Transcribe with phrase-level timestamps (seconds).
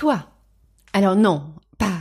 [0.00, 0.20] toi.
[0.94, 1.92] Alors non, pas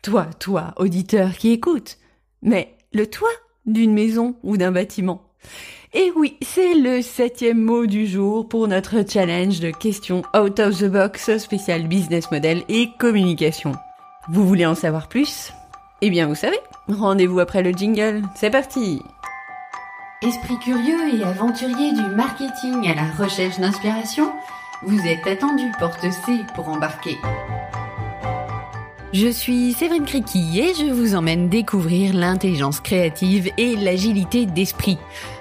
[0.00, 1.96] toi, toi, auditeur qui écoute,
[2.40, 3.26] mais le toit
[3.66, 5.32] d'une maison ou d'un bâtiment.
[5.92, 10.78] Et oui, c'est le septième mot du jour pour notre challenge de questions out of
[10.78, 13.72] the box spécial business model et communication.
[14.28, 15.52] Vous voulez en savoir plus?
[16.00, 18.22] Eh bien, vous savez, rendez-vous après le jingle.
[18.36, 19.02] C'est parti
[20.22, 24.30] Esprit curieux et aventurier du marketing à la recherche d'inspiration,
[24.82, 27.18] vous êtes attendu porte C pour embarquer.
[29.12, 34.98] Je suis Séverine Criqui et je vous emmène découvrir l'intelligence créative et l'agilité d'esprit.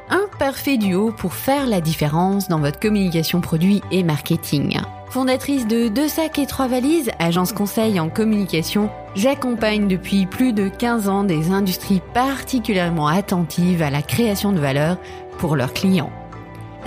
[0.10, 4.80] Un parfait duo pour faire la différence dans votre communication produit et marketing.
[5.10, 10.70] Fondatrice de Deux sacs et trois valises, agence conseil en communication, j'accompagne depuis plus de
[10.70, 14.98] 15 ans des industries particulièrement attentives à la création de valeur
[15.38, 16.12] pour leurs clients.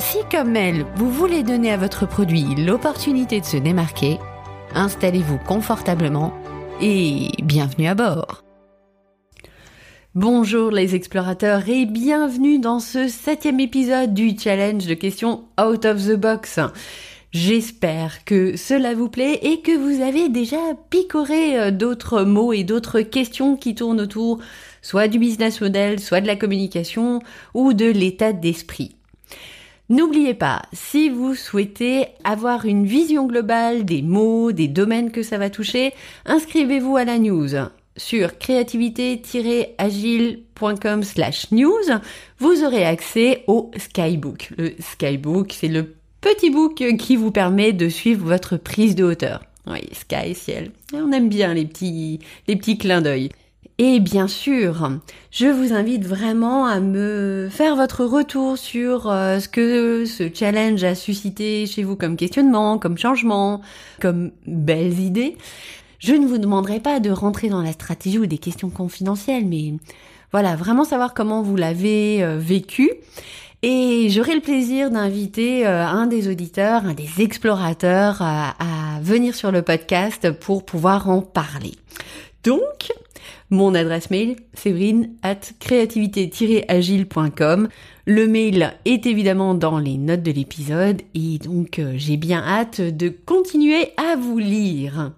[0.01, 4.19] Si comme elle, vous voulez donner à votre produit l'opportunité de se démarquer,
[4.75, 6.33] installez-vous confortablement
[6.81, 8.43] et bienvenue à bord.
[10.15, 16.03] Bonjour les explorateurs et bienvenue dans ce septième épisode du challenge de questions out of
[16.07, 16.59] the box.
[17.33, 22.65] J'espère que cela vous plaît et que vous avez déjà picoré euh, d'autres mots et
[22.65, 24.41] d'autres questions qui tournent autour
[24.83, 27.21] soit du business model, soit de la communication
[27.55, 28.97] ou de l'état d'esprit.
[29.91, 35.37] N'oubliez pas, si vous souhaitez avoir une vision globale des mots, des domaines que ça
[35.37, 35.93] va toucher,
[36.27, 37.49] inscrivez-vous à la news
[37.97, 41.73] sur créativité-agile.com slash news.
[42.39, 44.51] Vous aurez accès au Skybook.
[44.57, 49.43] Le Skybook, c'est le petit book qui vous permet de suivre votre prise de hauteur.
[49.67, 50.71] Oui, sky, ciel.
[50.95, 53.31] On aime bien les petits, les petits clins d'œil.
[53.83, 54.91] Et bien sûr,
[55.31, 60.85] je vous invite vraiment à me faire votre retour sur euh, ce que ce challenge
[60.85, 63.63] a suscité chez vous comme questionnement, comme changement,
[63.99, 65.39] comme belles idées.
[65.99, 69.73] Je ne vous demanderai pas de rentrer dans la stratégie ou des questions confidentielles, mais
[70.31, 72.91] voilà, vraiment savoir comment vous l'avez euh, vécu.
[73.63, 79.35] Et j'aurai le plaisir d'inviter euh, un des auditeurs, un des explorateurs à, à venir
[79.35, 81.77] sur le podcast pour pouvoir en parler.
[82.45, 82.91] Donc,
[83.51, 87.69] mon adresse mail, séverine at créativité-agile.com.
[88.07, 92.81] Le mail est évidemment dans les notes de l'épisode et donc euh, j'ai bien hâte
[92.81, 95.13] de continuer à vous lire.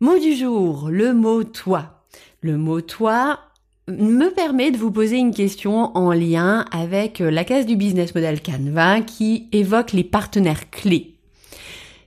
[0.00, 2.04] Mot du jour, le mot toi.
[2.40, 3.40] Le mot toi
[3.88, 8.40] me permet de vous poser une question en lien avec la case du business model
[8.40, 11.16] Canva qui évoque les partenaires clés.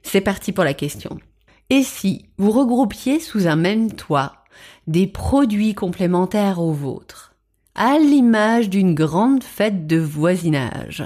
[0.01, 1.19] C'est parti pour la question.
[1.69, 4.43] Et si vous regroupiez sous un même toit
[4.88, 7.34] des produits complémentaires aux vôtres,
[7.75, 11.06] à l'image d'une grande fête de voisinage.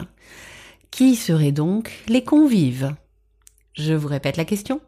[0.91, 2.95] Qui seraient donc les convives?
[3.73, 4.81] Je vous répète la question.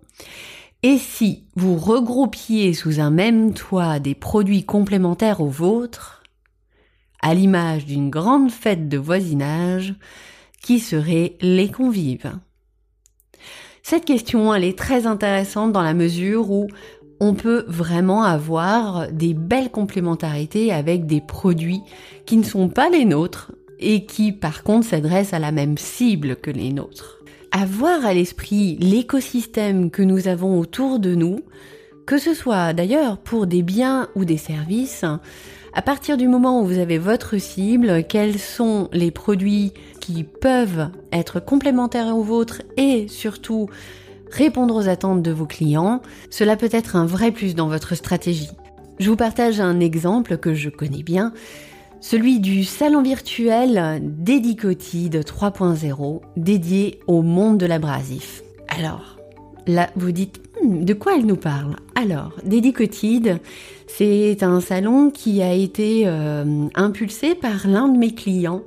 [0.82, 6.24] Et si vous regroupiez sous un même toit des produits complémentaires aux vôtres,
[7.22, 9.94] à l'image d'une grande fête de voisinage,
[10.62, 12.32] qui seraient les convives?
[13.84, 16.68] Cette question, elle est très intéressante dans la mesure où
[17.20, 21.82] on peut vraiment avoir des belles complémentarités avec des produits
[22.26, 26.36] qui ne sont pas les nôtres et qui par contre s'adressent à la même cible
[26.36, 27.20] que les nôtres.
[27.52, 31.40] Avoir à l'esprit l'écosystème que nous avons autour de nous,
[32.06, 35.06] que ce soit d'ailleurs pour des biens ou des services,
[35.74, 40.90] à partir du moment où vous avez votre cible, quels sont les produits qui peuvent
[41.12, 43.70] être complémentaires aux vôtres et surtout
[44.32, 48.52] répondre aux attentes de vos clients, cela peut être un vrai plus dans votre stratégie.
[49.00, 51.34] Je vous partage un exemple que je connais bien,
[52.02, 58.42] celui du salon virtuel Dédicotide 3.0 dédié au monde de l'abrasif.
[58.68, 59.18] Alors,
[59.68, 61.76] là, vous dites, hmm, de quoi elle nous parle?
[61.96, 63.40] Alors, Dédicotide,
[63.88, 68.64] c'est un salon qui a été euh, impulsé par l'un de mes clients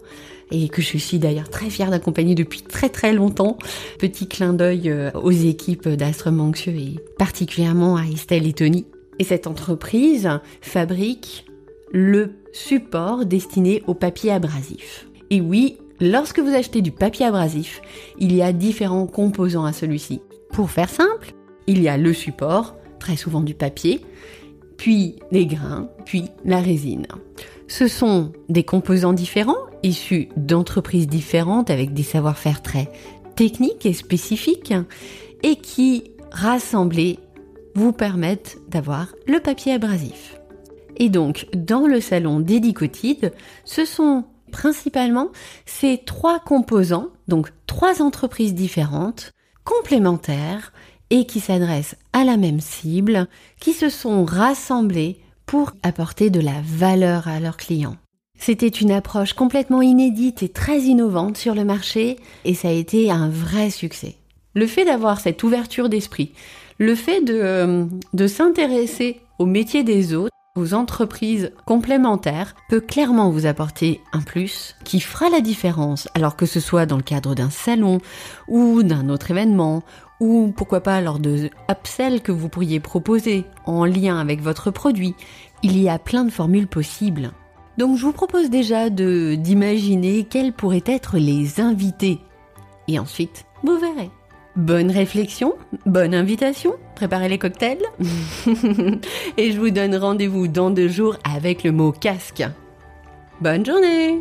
[0.53, 3.59] et que je suis d'ailleurs très fière d'accompagner depuis très très longtemps.
[3.99, 8.87] Petit clin d'œil euh, aux équipes d'Astre Anxieux et particulièrement à Estelle et Tony.
[9.19, 10.29] Et cette entreprise
[10.61, 11.47] fabrique
[11.91, 15.07] le support destiné au papier abrasif.
[15.31, 17.81] Et oui, lorsque vous achetez du papier abrasif,
[18.19, 20.21] il y a différents composants à celui-ci.
[20.53, 21.33] Pour faire simple,
[21.67, 24.01] il y a le support, très souvent du papier,
[24.77, 27.07] puis les grains, puis la résine.
[27.69, 32.91] Ce sont des composants différents, issus d'entreprises différentes avec des savoir-faire très
[33.37, 34.75] techniques et spécifiques,
[35.43, 37.19] et qui, rassemblés,
[37.75, 40.39] vous permettent d'avoir le papier abrasif.
[40.97, 43.33] Et donc, dans le salon Dédicotide,
[43.65, 45.31] ce sont principalement
[45.65, 49.33] ces trois composants, donc trois entreprises différentes,
[49.65, 50.73] complémentaires,
[51.11, 53.29] et qui s'adressent à la même cible,
[53.61, 57.97] qui se sont rassemblés pour apporter de la valeur à leurs clients.
[58.45, 63.09] C'était une approche complètement inédite et très innovante sur le marché et ça a été
[63.09, 64.17] un vrai succès.
[64.55, 66.33] Le fait d'avoir cette ouverture d'esprit,
[66.79, 67.85] le fait de, euh,
[68.15, 74.75] de s'intéresser au métier des autres, aux entreprises complémentaires, peut clairement vous apporter un plus
[74.83, 78.01] qui fera la différence, alors que ce soit dans le cadre d'un salon
[78.49, 79.85] ou d'un autre événement,
[80.19, 85.15] ou pourquoi pas lors de upsell que vous pourriez proposer en lien avec votre produit.
[85.63, 87.31] Il y a plein de formules possibles.
[87.79, 92.19] Donc je vous propose déjà de d'imaginer quels pourraient être les invités.
[92.89, 94.11] Et ensuite, vous verrez.
[94.55, 95.55] Bonne réflexion,
[95.87, 97.83] bonne invitation, préparez les cocktails.
[99.39, 102.45] Et je vous donne rendez-vous dans deux jours avec le mot casque.
[103.41, 104.21] Bonne journée